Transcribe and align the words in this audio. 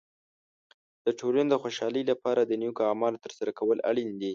د 1.05 1.07
ټولنې 1.19 1.49
د 1.51 1.55
خوشحالۍ 1.61 2.03
لپاره 2.11 2.41
د 2.43 2.51
نیکو 2.61 2.81
اعمالو 2.91 3.21
تر 3.25 3.31
سره 3.37 3.51
کول 3.59 3.77
اړین 3.89 4.09
دي. 4.21 4.29